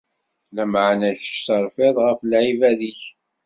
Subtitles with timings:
[0.55, 3.01] Lameɛna, kečč terfiḍ ɣef lεibad-ik.